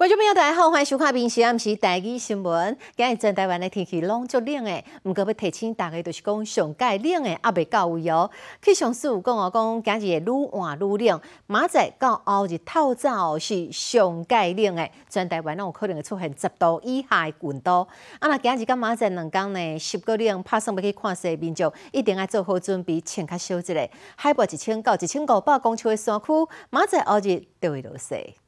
[0.00, 2.74] 观众朋友，大家好，欢迎收看《明时暗时台语新闻》。
[2.96, 8.30] 今日全台湾的天气拢足冷的，毋过要提醒大家，就是讲上届冷的也未到位哦。
[8.62, 17.86] 气象师有讲哦，讲今日会愈换愈冷，明仔到后日透早是上届冷的，全台湾拢有可能会出现十度以下的温度。
[18.20, 23.90] 啊，那今日甲明仔两天呢，十个冷，拍算要去看世民众，一定要做好准备，穿较少一个。
[24.16, 26.26] 海拔一千到一千五百公尺的山区，
[26.70, 28.39] 明仔后日就会落雪。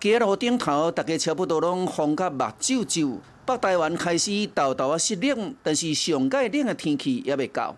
[0.00, 3.18] 街路顶头，大家差不多拢风甲目睭睭。
[3.44, 7.74] 北台湾开始豆豆啊湿冷，但是上届冷的天气也未到。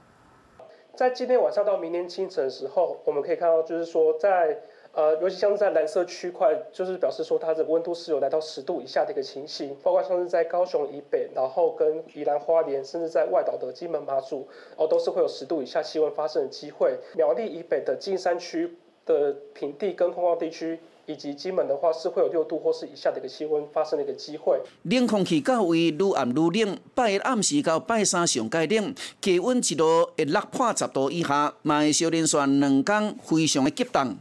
[0.96, 4.58] 在今天晚上到明天清晨的时候，我们可以看到，就是说在
[4.92, 9.76] 呃，尤其像是在蓝色区块，就是表示说它的温度是有来到十度以下的一个情形。
[9.82, 16.98] 包括像是在高雄以北，然后跟宜兰花莲，甚至在外岛的金门马祖，哦，都是会有十度以下气温发生的机会。
[17.14, 18.76] 苗栗以北的金山区
[19.14, 20.78] 的平地跟空旷地区。
[21.10, 24.60] 以及金门的话是会有六度或是以下的一个气温发生的一个机会。
[24.82, 34.16] 冷空气较为愈暗愈冷，拜一暗时到拜三上介冷，气温一度会落破十度以下，嘛会小连续两天非常的激动，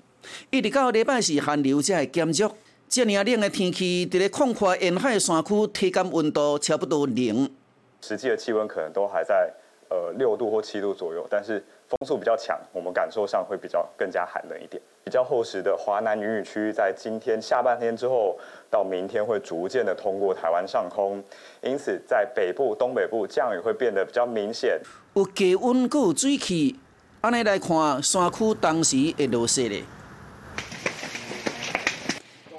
[0.49, 2.55] 一直到礼拜四寒流才会减弱。
[2.87, 7.51] 这样冷的天气，伫咧广阔沿海山区，体感温度差不多零。
[7.99, 9.53] 实际的气温可能都还在
[9.89, 11.61] 呃六度或七度左右，但是。
[11.89, 14.81] 风速比较强，我们感受上会比较更加寒冷一点。
[15.05, 18.37] 比较厚实的华南云雨区，在今天下半天之后
[18.69, 21.23] 到明天会逐渐的通过台湾上空，
[21.61, 24.77] 因此在北部、东北部降雨会变得比较明显。
[25.13, 26.77] 有低温，阁有水汽，
[27.21, 29.81] 安尼来看，山区当时会落雪的。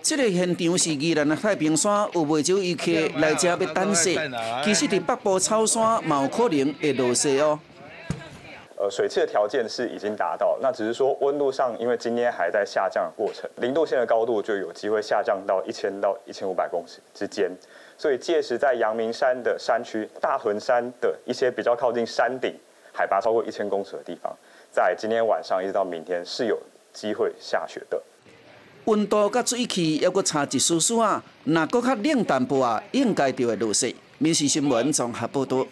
[0.01, 4.19] 这个现场是宜兰的太平山，有未少游客来这要等雪。
[4.65, 7.61] 其实伫北部草山，嘛有可能会落雪哦。
[8.81, 17.51] 呃，水汽的条件是已经达到，那只是说温度上，因为今天还在下降的过程，零度线的高度就有机会下降到一千到一千五百公尺之间，
[17.97, 22.55] 所以届时在阳明山的山区、大屯山的一些比较靠近山顶、
[22.93, 24.33] 海拔超过一千公尺的地方，
[24.71, 26.57] 在今天晚上一直到明天是有
[26.93, 28.01] 机会下雪的。
[28.85, 33.93] 温度甲水汽要阁差一丝丝啊，那阁较冷淡薄啊，应该就会落雪。
[34.19, 35.67] 民事新闻综合报道。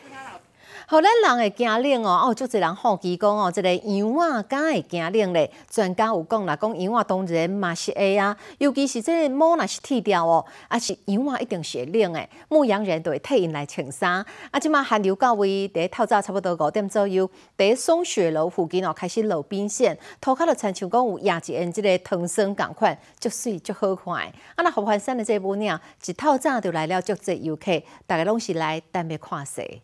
[0.89, 5.51] 互咱人会惊冷哦，哦，足侪人好奇讲哦，即个羊仔敢会惊冷咧？
[5.69, 12.31] 专家有讲啦，讲羊仔当然嘛是会啊，尤其是即个毛若是剃掉哦，啊是羊仔一定是会冷诶。
[12.49, 14.25] 牧羊人都会替因来穿衫。
[14.53, 24.33] 啊，即马寒流到位，第一透早差不多五点左右，第一松雪楼附近哦开始露冰线，涂骹就亲像讲有压一因即个藤森共款，足水足好看诶。
[24.55, 29.81] 啊，那合欢山的这部呢，一透早就来了足侪游客，大家拢是来等要看雪。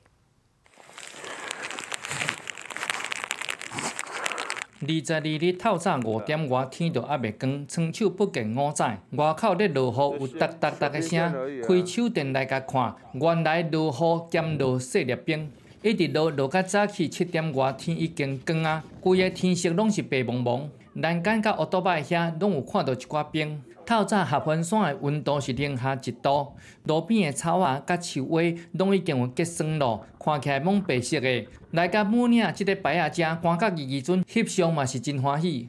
[4.85, 8.83] 二十二日透早五点外，天就还未光，双手不见五指。
[9.13, 11.33] 外口咧落雨，有哒哒哒的声。
[11.63, 15.49] 开手电来甲看，原来落雨兼落雪粒冰，
[15.83, 18.83] 一直落落到早起七点外，天已经光啊！
[19.01, 23.63] 规个天色拢是白蒙蒙，栏杆甲乌多摆遐拢有看到一寡冰。
[23.85, 26.53] 透早合欢山的温度是零下一度，
[26.85, 31.47] 路边的草啊、甲树尾拢已经有结霜咯，看起来蒙白色的。
[31.73, 35.69] 来到母岭这个白鸭遮，观甲二二准翕相嘛是真欢喜。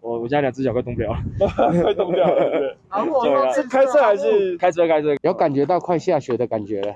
[0.00, 1.18] 我我家两只脚快冻掉了，
[1.82, 3.52] 快冻掉了。
[3.54, 4.86] 是开车还是开车？
[4.86, 6.94] 开车有感觉到快下雪的感觉了。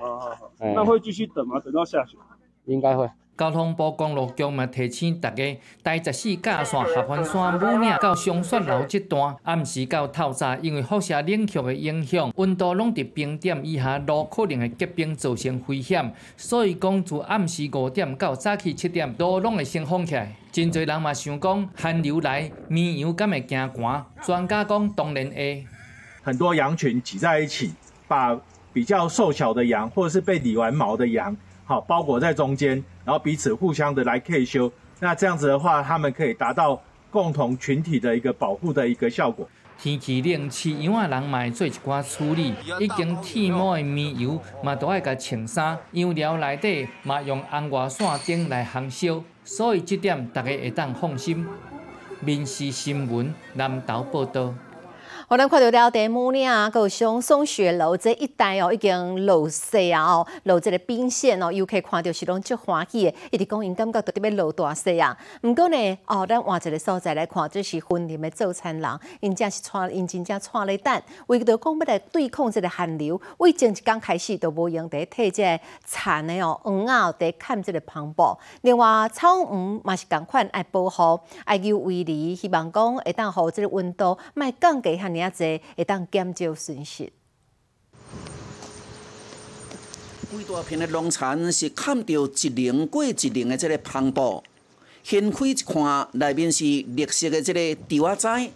[0.59, 1.59] 那会继续等吗？
[1.59, 2.17] 等到下雪？
[2.65, 3.09] 应该会。
[3.37, 16.11] 交通部公路局嘛提醒大家，第十四架线合欢山母岭到松雪楼这段，暗时到透早，因为辐射冷却的影响，温度拢伫冰点以下，路可能会结冰造成危险。
[16.35, 20.35] 所以讲，自暗时五点到早起七点，路拢会先封起来。
[20.51, 24.03] 真侪人嘛想讲，寒流来，绵羊敢会惊寒？
[24.23, 25.63] 专家讲，当然会。
[26.23, 27.71] 很多羊群挤在一起，
[28.07, 28.35] 把
[28.73, 31.37] 比较瘦小的羊，或者是被理完毛的羊。
[31.63, 34.69] 好，包裹在中间，然后彼此互相的来 K 修，
[34.99, 39.47] 那这样子的话，他们可以达到共同群体的一个保护的一个效果。
[39.79, 51.47] 天气冷，饲羊仔人嘛会做一寡处理，已经剃毛的绵羊嘛都爱甲穿衫，羊料内底嘛用红外线灯来烘烧，所以这点大家会当放心。
[52.19, 54.53] 民事新闻南投报道。
[55.29, 65.17] 我咱看到了地母岭，有上松雪楼这一带哦，已经落雪啊哦，落这个冰线哦，游客看到是拢足欢喜的，一直讲因感觉到底要落大雪啊。
[65.43, 78.23] 毋过呢，哦，咱换一个所在来看，这是婚礼的早餐人，因正是穿，因真正穿咧等，为着讲要来对抗这个寒流，为前一刚开始都无用得替这个残的哦，黄啊得看这个篷布。
[78.61, 85.25] 另外，草鱼嘛是共款爱保护，爱有围篱，希望讲会当互这个温度卖降低遐。
[85.25, 87.11] 尔济会当减少损失。
[90.29, 94.43] 规大片的农田是看到一零过一零的这个篷布，
[95.03, 98.51] 掀开一看，内面是绿色的这个稻仔栽。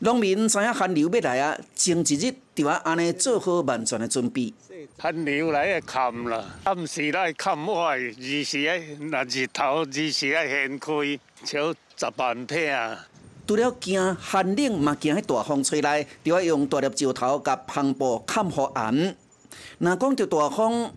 [0.00, 4.52] 农民知影寒流要来啊，前一日就要安尼做好万全的准备。
[4.96, 13.08] 寒流来啊，砍啦，暗时来砍坏，二时啊，那日头二时啊，掀开，超十万片啊。
[13.48, 19.16] 除了惊寒冷，嘛惊迄大风吹来，就要用大粒石头甲篷布盖好严。
[19.78, 20.92] 若讲着大风，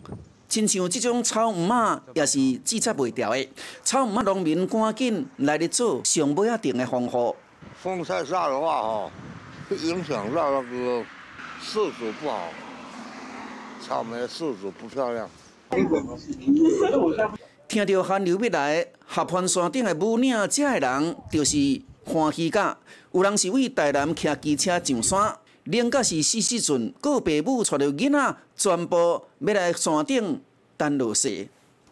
[0.49, 3.47] 亲像即种草鱼仔，也是制作袂掉的。
[3.85, 7.33] 草鱼仔农民赶紧来咧做上尾啊定的防护。
[7.81, 9.11] 风太大的话，吼，
[9.69, 11.05] 会影响到那个
[11.61, 12.49] 色泽不好，
[13.81, 15.29] 草莓色泽不漂亮。
[17.69, 21.81] 听到寒流要来，合欢山顶的母岭遮的人，就是。
[22.03, 22.77] 欢喜甲，
[23.11, 30.41] 有人是为台南骑机车上山，另个是四时阵，个爸母带着囡仔，全部要来山顶
[30.77, 31.47] 等落雪。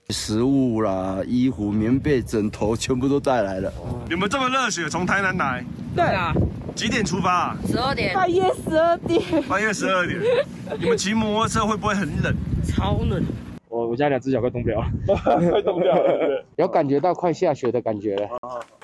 [0.09, 3.71] 食物啦、衣服、棉被、枕头，全部都带来了。
[4.09, 5.63] 你们这么热血，从台南来？
[5.95, 6.33] 对啊。
[6.75, 7.55] 几点出发？
[7.67, 8.15] 十二点。
[8.15, 9.43] 半夜十二点。
[9.49, 10.19] 半夜十二点。
[10.79, 12.33] 你们骑摩托车会不会很冷？
[12.65, 13.23] 超冷。
[13.69, 18.27] 我我家两只脚快冻不了， 快冻掉了，有感觉到快下雪的感觉了。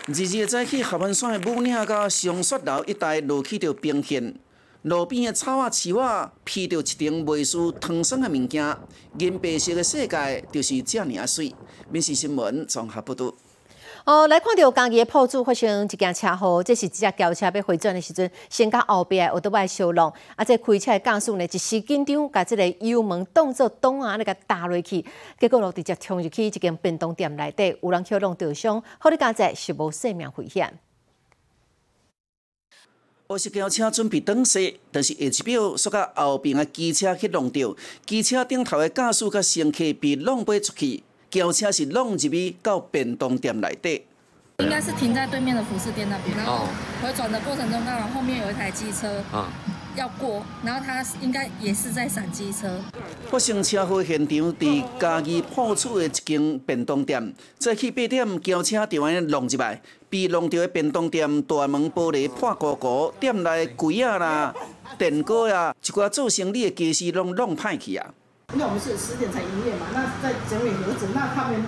[0.08, 4.36] 日日早起，合欢山的母岭到上雪楼一带落起着冰线，
[4.84, 8.78] 路边的草啊、树啊，披着一层未输糖霜的物件，
[9.18, 11.52] 银白色的世界就是这尔水。
[11.92, 13.34] 闽西新闻综合报道。
[14.06, 25.04] 哦，来看到家己的铺子发生一件车祸，这是一只轿车要回转的时阵，先到后边的奥多麦烧弄，啊，这开车的驾驶呢一时紧张，甲这个油门当作挡啊，那个打落去，
[25.40, 30.78] 结果就直接冲入去一间便当店内底，有人跳弄受伤，好在加在是无生命危险。
[33.26, 37.76] 我是轿车准备转驶，但是下一秒，煞甲后边的机车去弄到，
[38.06, 41.02] 机车顶头的驾驶甲乘客被弄飞出去。
[41.36, 44.04] 轿车是弄入去到便当店内底，
[44.60, 46.38] 应该是停在对面的服饰店那边。
[46.38, 46.66] 然后
[47.04, 49.22] 回转的过程中，刚好后面有一台机车
[49.98, 52.80] 要过，然后他应该也是在闪机车。
[53.28, 64.56] 发生车祸现场伫家己破处的一间便当店，早起八点，轿车就安尼弄入来，被弄到的便当店大门玻璃破鼓鼓，店内柜啊啦、
[64.98, 68.14] 电锅啊，一寡做生意的家私拢弄歹去啊。
[68.54, 71.62] 因为我们是十点才营业嘛，那在整理盒子，那他们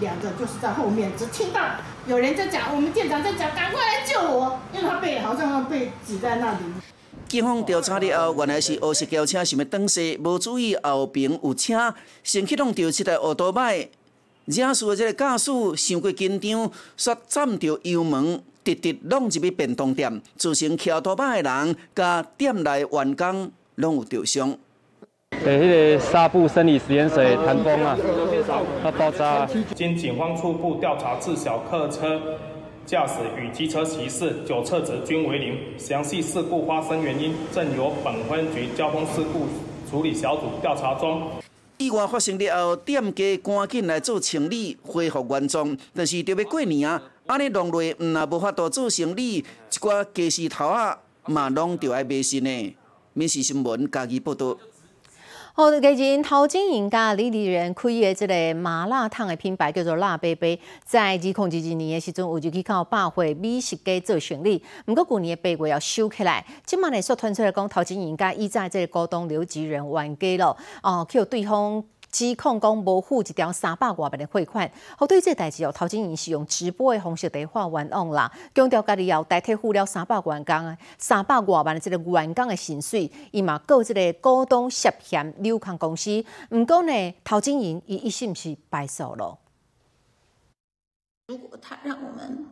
[0.00, 1.60] 两个就是在后面，只听到
[2.06, 6.58] 有人在讲，我们店长在讲，赶快来救我，因为他被好像被挤在那里。
[7.28, 13.88] 警方调查了后，原来是黑色轿车想要转驶，无注意后边有车，先启动掉这台奥多麦，
[14.46, 24.56] 惹事的这个驾驶伤过紧张，煞占着油门，直直弄入去便当店，造成骑奥多麦的人甲店内员工拢有受伤。
[25.44, 27.98] 对，那个纱布生理实验水弹崩啊，
[28.84, 29.44] 要爆炸。
[29.74, 32.20] 经警方初步调查，至小客车
[32.86, 39.46] 驾驶与机车骑士酒测值均为零，详细事故发生原因正由本分局交通事故
[39.90, 41.22] 处理小组调查中。
[41.78, 45.76] 意外发生了后，店家赶紧来做清理，恢复原状。
[45.92, 49.44] 但是就要过年啊，安尼弄落，唔啊无法度做生理，一
[49.80, 50.96] 寡鸡丝头啊，
[51.26, 52.76] 嘛拢着爱卖身呢。
[53.14, 54.56] 民事新闻家己报道。
[55.54, 66.42] 好，最近陶晶莹家李丽人开的这个麻辣烫的品牌叫做辣贝贝，在二零二二年的时阵，有就去靠百货美食街做生意，不过去年的八月要收起来。
[66.64, 71.84] 今麦呢，说传出来讲，陶晶莹家依在这个股东刘吉仁冤家了，哦，去对方。
[72.12, 89.38] 指控讲无付一条三百外万的汇款，好对这代志哦，陶晶莹是用直播的方式在发冤枉啦，强调家己要代替付了三百元工啊，三百外万的这个员工的薪水，伊嘛告这个股东涉嫌扭康公司，毋过呢，陶晶莹伊一心是败诉咯。
[91.28, 92.46] 如果他让我们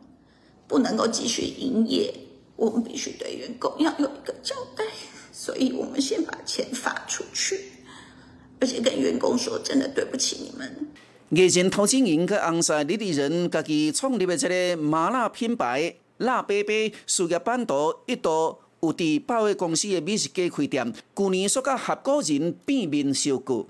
[0.67, 2.11] 不能够继续营业，
[2.55, 4.83] 我们必须对员工要有一个交代，
[5.31, 7.73] 所以我们先把钱发出去。
[8.61, 10.87] 而且跟员工说，真的对不起你们。
[11.29, 23.67] 日前陶晶莹佮红晒李丽人家己创立的这个麻辣品牌辣贝贝事业版图一度有伫百货公司的美食街开店，去年说甲合伙人变面收购。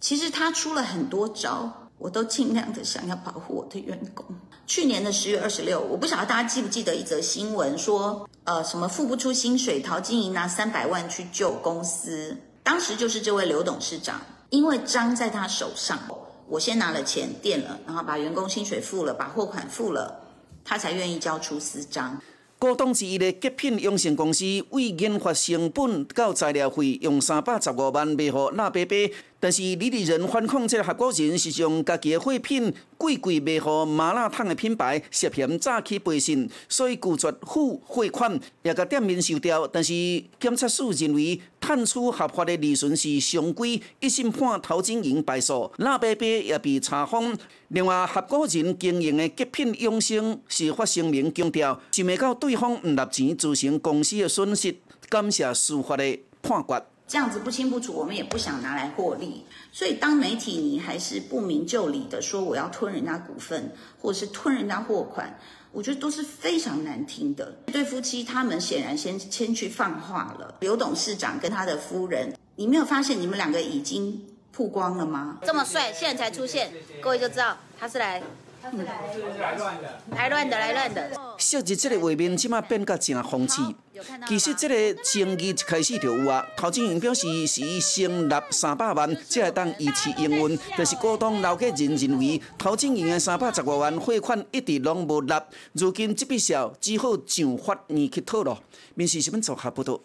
[0.00, 4.26] 其实他出了很多招，我都尽量的想要保护我的员工。
[4.66, 12.38] 去年的十月二十六，我不晓得大家记不记得一则新闻，说呃什么付不出薪水，陶晶莹拿三百万去救公司。
[12.62, 15.98] 当时就是这位刘董事长，因为章在他手上，
[16.48, 20.20] 我先拿了钱垫了，然后把员工薪水付了，把货款付了，
[20.64, 22.20] 他才愿意交出私章。
[22.58, 28.96] 股东之一的极品养生公司，为研发成本到材料费，用三百十五万卖给那伯伯。
[29.42, 39.66] 但是李立仁反控，这个合伙人是将家己的货品贵贵卖给麻辣烫的品牌，涉嫌诈欺背信，所以拒绝付汇款，也甲店面收掉。
[39.66, 39.92] 但是
[40.38, 47.36] 检察署认为，探出合法的利润是常规，一审判陶晶莹败诉，那伯伯也被查封。
[47.66, 54.76] 另外，合伙人经营的极品养生是发声明强调，想袂到对方唔纳钱，造成公司的损失，
[55.08, 56.91] 感谢司法的判决。
[57.06, 59.44] 这样子不清不楚，我们也不想拿来获利。
[59.70, 65.38] 所以，当媒体你还是不明就里的说我要吞人家股份，或者是吞人家货款，
[65.72, 67.54] 我觉得都是非常难听的。
[67.66, 70.54] 这对夫妻他们显然先先去放话了。
[70.60, 75.38] 刘董事长跟他的夫人，你没有发现你们两个已经曝光了吗？
[75.42, 78.22] 这么帅，现在才出现，各位就知道他是来。
[78.62, 81.10] 来乱的，来乱的，来乱的。
[81.36, 83.74] 昔日这个画面，即马变甲真讽刺。
[84.28, 86.46] 其实这个争议一开始就有啊。
[86.56, 90.58] 陶晶莹表示是伊先纳三百万，才会当一次营运。
[90.76, 95.42] 但是股东刘家人认为，陶晶莹的三百十五万汇款一直拢无纳，
[95.72, 98.62] 如今这笔账只好上法院去讨咯。
[98.94, 99.98] 民事新闻做下报道。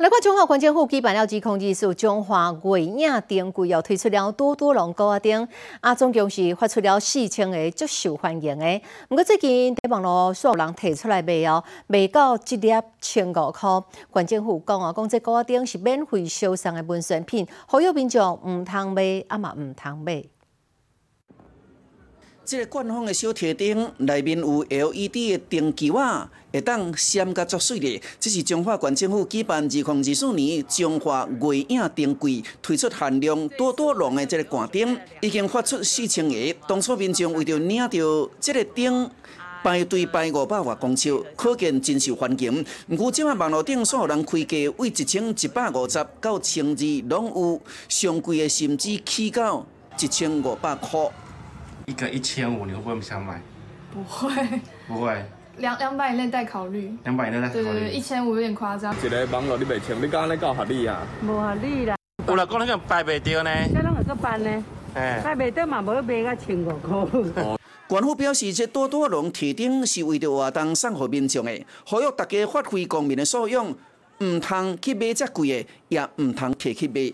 [0.00, 5.46] 来看中华关键户举办了指控技术中华月影灯柜又推出了多多龙高啊灯，
[5.82, 8.80] 啊总共是发出了四千个足受欢迎的。
[9.10, 13.68] 不过最近在网络有人提出来卖哦，卖到一粒千五块。
[14.10, 20.24] 关键户讲啊，讲这高啊灯是免费销售的文宣品，好友民众唔通买，啊嘛唔通买。
[22.50, 28.02] 这个官方的小铁灯内面有 LED 的灯球啊，会当闪甲足水的。
[28.18, 36.34] 这是中华县政府举办二零二四年中华月影灯柜推出限量多多龙的这个挂灯，已经发出四千个。
[36.66, 39.08] 当初民众为着领到这个灯，
[39.62, 42.66] 排队排五百外公尺，可见真受欢迎。
[42.88, 49.64] 不过，即卖网络顶所有人开价为一千一百五十到千二，拢有上贵的，甚至起到
[50.00, 51.08] 一千五百块。
[51.90, 53.42] 一个一千五，你会不会想买？
[53.92, 54.32] 不会，
[54.86, 55.24] 不会。
[55.56, 56.96] 两两百以内待考虑。
[57.02, 57.64] 两百以内待考虑。
[57.64, 58.94] 对对对，一千五有点夸张。
[58.96, 61.02] 一个网络你袂清，你讲你够合理啊？
[61.24, 61.96] 无合理啦。
[62.28, 63.50] 有人讲那个摆袂掉呢？
[63.74, 64.64] 这拢会个办呢？
[64.94, 67.58] 哎，摆袂掉嘛，无卖到千五块。
[67.88, 73.66] 官府表示，这多多龙提灯是为着活动送互民众的，呼吁大家发挥公民的素养，
[74.22, 77.12] 唔通去买遮贵的，也唔通摕去买。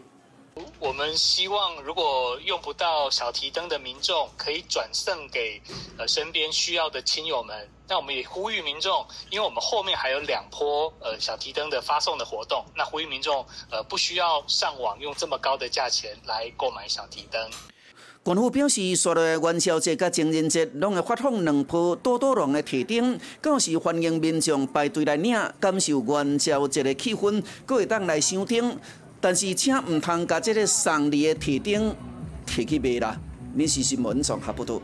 [0.79, 5.61] 我们希望，如果用不到小提灯的民众，可以转赠给
[5.99, 7.69] 呃身边需要的亲友们。
[7.89, 17.51] 那我们也呼吁民众，因为我们后面还有两波呃小提灯的发送的活动，那呼吁民众呃不需要上网用这么高的价钱来购买小提灯。
[18.23, 28.79] 官府表示，所的元宵节甲情人节拢会发放两波多多龙的提灯，更是欢迎民众排队来领，感受元宵节的气氛，各会当来收听。
[29.29, 31.93] 但是，请唔通把这个送礼的提灯
[32.47, 33.19] 提去卖啦！
[33.55, 34.81] 你是新闻上下不多。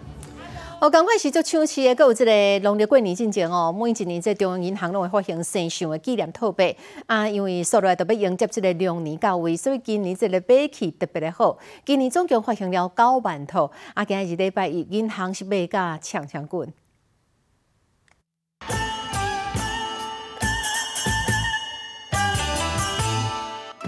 [0.81, 11.57] 哦，赶快是做抢市的，佮有即个农历过年之前哦，每一年在中央银行拢会发行生肖的纪念套币啊，因为所来特别迎接这个龙年到位，所以今年这个买气特别的好。
[11.87, 16.69] 今年总共发行了九万套，啊，今日礼拜一银行是卖价抢抢滚。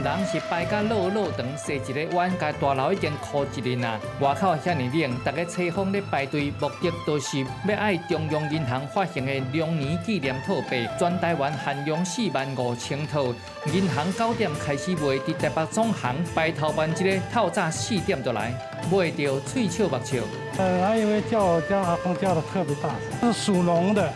[0.05, 3.99] 人是摆甲落落长，坐一个碗，甲大楼已经哭一日啊！
[4.21, 13.25] 外口遐尼冷，大家车风咧排队，目的都是要爱中央银行发行的龙年纪念套币，全台湾限量四万五千套。
[13.73, 18.53] 银行九点开始卖，伫台北总行排头班一个透早四点就来，
[18.93, 20.19] 卖到嘴笑目笑。
[20.59, 22.91] 呃，还以为叫我叫阿公叫的特别大，
[23.23, 24.13] 是属龙的，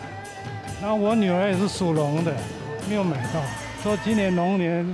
[0.79, 2.31] 然后我女儿也是属龙的，
[2.87, 3.41] 没有买到，
[3.81, 4.85] 说今年龙年。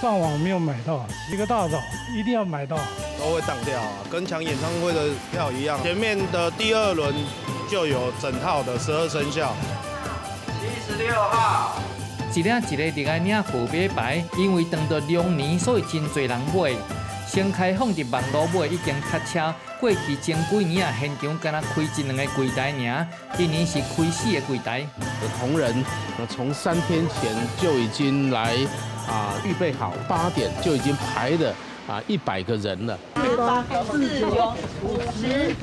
[0.00, 1.78] 上网没有买到，一个大早
[2.16, 2.78] 一定要买到，
[3.18, 5.78] 都会涨掉啊，跟抢演唱会的票一样。
[5.82, 7.14] 前面的第二轮
[7.70, 9.52] 就有整套的十二生肖。
[10.58, 11.76] 七十六号。
[12.34, 16.74] 一领一个伫个领号码牌，因为等到两年，所以真侪人买。
[17.28, 24.86] 先开放伫网络买已经塞车，过去前几年啊，现场敢若开一两个柜台尔，今年是开四个柜台。
[25.38, 25.84] 同仁
[26.28, 28.56] 从三天前就已经来
[29.08, 31.54] 啊预备好，八点就已经排的
[31.88, 32.98] 啊一百个人了。
[33.14, 34.28] 八四九
[34.82, 35.54] 五十。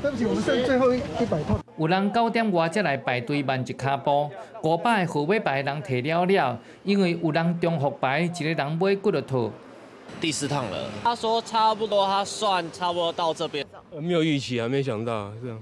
[0.00, 1.58] 对不起，我们剩最后一一百套。
[1.76, 4.30] 有人九点外才来排队慢一卡步，
[4.62, 9.50] 五百号码牌人摕了了，因为有人中伏牌，一个人买几落套。
[10.20, 13.66] 第四趟了，他说差不多，他算差不多到这边。
[14.00, 15.58] 没有预期，还没想到这样。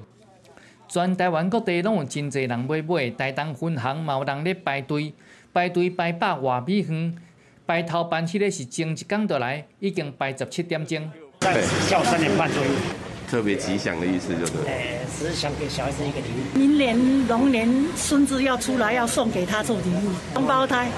[0.87, 5.14] 全台湾各地拢有真侪人买买，台东分行嘛有人咧排队，
[5.57, 7.17] 排队排百外米远，
[7.67, 11.11] 排头班起咧是前一工就来，已经排十七点钟。
[11.41, 12.71] 对，下午三点半左右。
[13.27, 16.59] 特别吉祥的意思就是，哎，只是想给小孩子一个礼物。
[16.59, 20.91] 明年龙年孙子要出来，要送给他做礼物，双胞胎。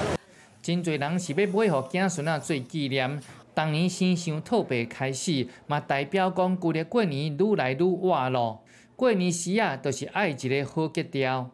[0.61, 3.17] 真侪人是要买互子孙啊做纪念。
[3.53, 8.61] 当年先想特别开始，嘛代表讲旧历过年愈来愈活络。
[8.97, 11.49] 过年时啊，都是爱一个好格调。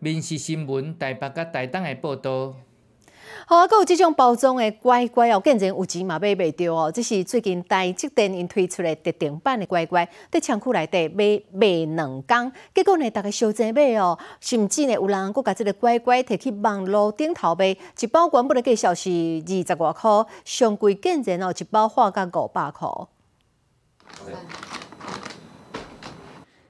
[0.00, 2.54] 民事新闻台北甲台东的报道。
[3.46, 6.90] 好啊，阁有即种包装的乖乖哦，竟然有钱嘛买袂着哦。
[6.90, 23.08] 这是最近台积电因推出的特定版的乖乖，在仓库内底买卖两工，结果呢，大家收钱买哦，甚至呢，有人阁甲即个乖乖摕去网络顶头买，一包原本的价销是二十外箍，上贵竟然哦，一包花甲五百箍。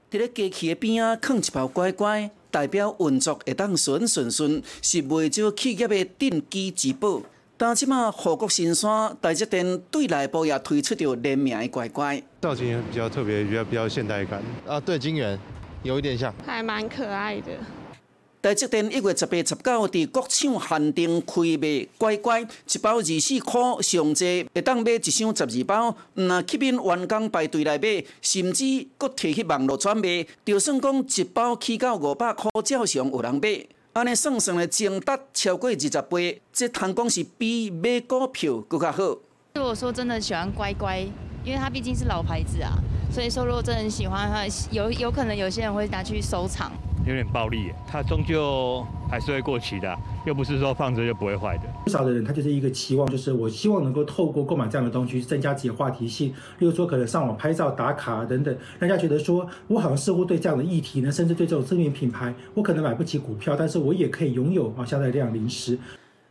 [0.09, 2.31] 伫咧机器的边仔放一包乖乖。
[2.51, 7.21] 代表运作会当顺顺顺，是未少企业的定基之宝。
[7.57, 14.41] 但即马护国新山台积电对内部也推出着联名的乖乖，造型比较特别，比较比较现代感。
[14.67, 15.39] 啊，对，金源
[15.83, 17.51] 有一点像，还蛮可爱的。
[18.41, 25.95] 台积电一月十八、十九伫国厂限定开卖乖乖，一包二四块，上济会当买一箱十二包。
[26.15, 33.63] 若吸引员工排队来买，甚至搁摕去网络转卖，就算讲一包起到五百块，照常有人买。
[33.93, 39.03] 安尼算算的增达超过二十倍，这通讲是比买股票更较好。
[39.53, 41.01] 如果说真的喜欢乖乖，
[41.45, 42.73] 因为它毕竟是老牌子啊，
[43.11, 44.41] 所以说如果真的很喜欢的话，
[44.71, 46.71] 有有可能有些人会拿去收藏。
[47.05, 51.63] 有点暴力，它终究还是会过期的，又不是说放着就不会坏的。
[51.83, 65.77] 不少的人他就是一个期望，就是我希望能够透过购买这样的东西，增加自己的话题性，例如说可能上网拍照打卡等等，大家觉得说我好像似乎对这样的议题呢，甚至对这种知名品牌，我可能买不起股票，但是我也可以拥有啊相对这样零食。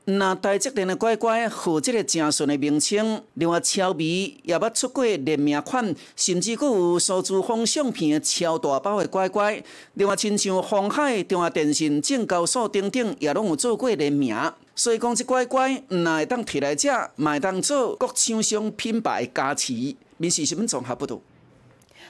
[0.07, 9.63] 那台积电的乖乖，和这个正顺的名称，另外超美也捌出过联名款，甚至佫有数字风相片的超大包的乖乖。
[9.95, 14.37] 另外，亲像红海、中华电信、证交所等等，也拢有做过联名。
[14.75, 19.75] 所以讲，这乖乖唔会当摕来食，会当做各厂商品牌加持。
[20.17, 21.21] 民事新闻综合报道。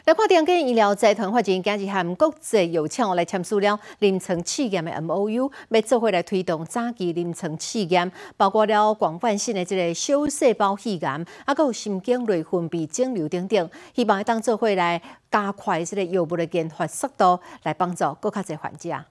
[0.07, 19.05] 来看电跟医疗集团发展，今日和国际药厂来签署了临床试验的 M O U，要做伙来推动早期临床试验，包括了广泛性的这个小细胞肺癌，啊，有神经内分泌肿瘤等等，希望当做伙来加快这个药物的研发速度，来帮助更较侪患者。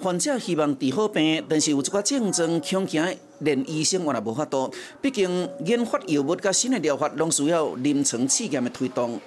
[0.00, 4.72] 患者希望治好病，但是有一寡症状，恐惊连医生我也无法度。
[5.02, 9.20] 毕竟研发药物甲新的疗法，拢需要临床试验的推动。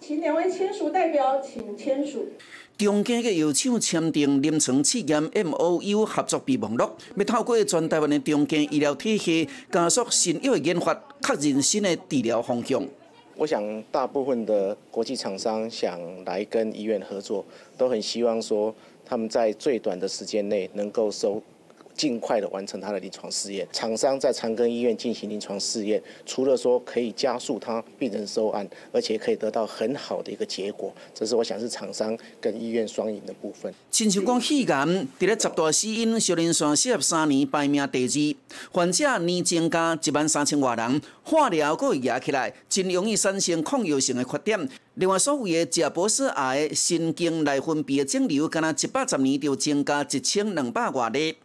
[0.00, 2.26] 请两位签署代表，请签署。
[2.78, 12.86] 中间嘅药厂签订临床试验 M O U 合作备忘录，要透过全台湾的中间医疗体系，加速新药的研发，确认新的治疗方向。
[13.36, 17.44] 我想，大部分的国际厂商想来跟医院合作，
[17.76, 18.74] 都很希望说。
[19.08, 21.40] 他们在最短的时间内能够收，
[21.96, 23.66] 尽快的完成他的临床试验。
[23.72, 30.92] 厂商在长庚医院进行临床试验，除了说可以加速他病人收案，而且可以得到很好的一个结果。
[31.14, 33.72] 这是我想是厂商跟医院双赢的部分。
[33.90, 34.86] 亲像讲肺癌，
[35.18, 44.68] 伫咧十大死因，小林山四十三年排名第二，患者年增加一万三千多人，化疗佫会压起来，真容易产生抗药性的缺点。
[44.94, 51.36] 另外，所谓的贾博士癌神经内分泌的肿瘤，敢若一百十年就增加一千两百多例。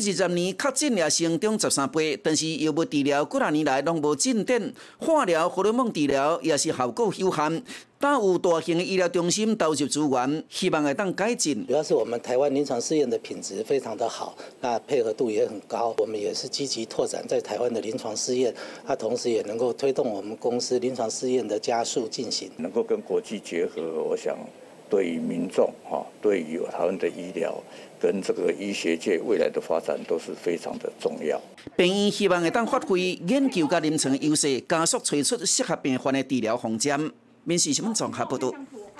[0.00, 7.62] 这二十年确诊也成长十三倍，但是药物治疗几啊年来拢无进展，化疗、荷尔蒙治疗也是效果有限。
[8.00, 11.66] 但有大型的医疗中心投入资源，希望会当改进。
[11.66, 15.94] 主要是我们台湾临床试验的品质非常的好，那配合度也很高。
[15.98, 18.52] 我们也是积极拓展在台湾的临床试验，
[18.86, 22.50] 它同时也能够推动我们公司临床试验的加速进行。
[22.58, 24.36] 能够跟国际结合，我想
[24.88, 27.54] 对于民众哈，对于台湾的医疗
[28.00, 31.40] 跟这个医学界未来的发展都是非常的重要。
[31.76, 37.12] 病院希望会当发挥研究甲临床优势，加速推出适合病患的治疗方针。
[37.44, 38.52] 面试新闻综合报道。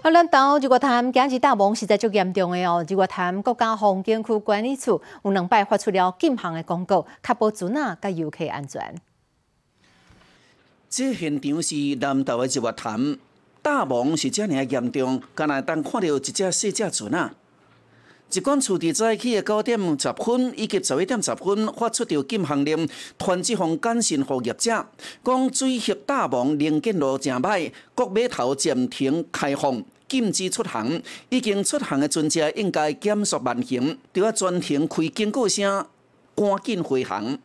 [0.03, 2.85] 好，咱到日月潭今日大雾实在足严重的哦。
[2.87, 8.95] 日月潭国家风景区管理处有两摆发出了禁行的公告，确保船啊甲游客安全。
[10.91, 13.17] 这现场是南投的日月潭，
[13.65, 17.33] 大雾是遮尔严重，敢若当看到一只细只船啊。
[18.31, 22.87] 一管处伫早起的九点十分以及十一点十分发出着禁行令，
[23.19, 24.85] 传一封简讯给业者，
[25.25, 31.01] 讲水系大雾能见路正歹，各码头暂停开放，禁止出航。
[31.31, 35.87] 已经出航的船只应该减速慢行，就要专程开警告声，
[36.35, 37.39] 赶紧回航。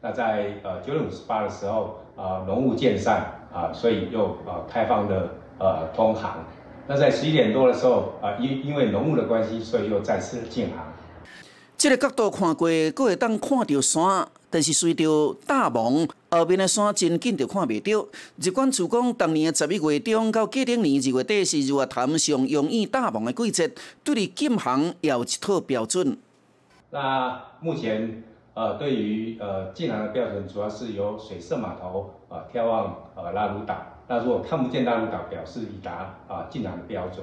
[0.00, 6.44] 那在呃九点五十八的时候，呃浓雾渐散啊，所以又呃开放了呃通航。
[6.88, 10.92] 那在十一点多的时候，啊，因因为浓雾的关系，所以又再次禁航。
[11.76, 18.08] 这个角度看过，阁会当看到山，但是随着大雾，后面的山真紧就看袂到。
[18.40, 23.70] 日管处讲，当年的十一月中到过顶年二月底是日月潭上容易大雾的季节，
[24.02, 26.16] 对于禁航也有一套标准。
[26.90, 28.22] 那目前，
[28.56, 33.76] 呃，对于呃进航的标准，主要是由水色码头啊眺望呃拉鲁岛。
[34.08, 37.22] 那如果看不见拉鲁岛，表示已达啊进航的标准。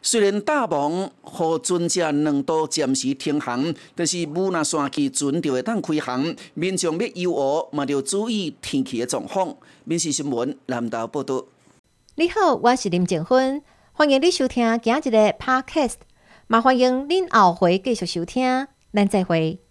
[0.00, 6.32] 虽然大雾和船只两度暂时停航，但是雾那山区，船就会当开航。
[6.54, 9.56] 民众要游湖，嘛要注意天气的状况。
[9.82, 11.44] 民事新闻南岛报道。
[12.14, 13.62] 你好，我是林静芬，
[13.94, 15.94] 欢迎你收听今日的 Podcast，
[16.48, 19.61] 也欢迎您后回继续收听，咱再会。